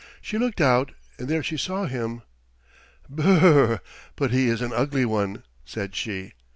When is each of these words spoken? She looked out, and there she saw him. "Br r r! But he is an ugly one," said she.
She 0.19 0.39
looked 0.39 0.59
out, 0.59 0.93
and 1.19 1.27
there 1.27 1.43
she 1.43 1.57
saw 1.57 1.85
him. 1.85 2.23
"Br 3.07 3.21
r 3.21 3.41
r! 3.73 3.81
But 4.15 4.31
he 4.31 4.47
is 4.47 4.59
an 4.59 4.73
ugly 4.73 5.05
one," 5.05 5.43
said 5.63 5.93
she. 5.95 6.33